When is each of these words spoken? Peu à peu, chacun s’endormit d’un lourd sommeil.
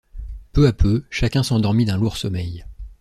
Peu 0.51 0.65
à 0.65 0.73
peu, 0.73 1.03
chacun 1.11 1.43
s’endormit 1.43 1.85
d’un 1.85 1.99
lourd 1.99 2.17
sommeil. 2.17 2.65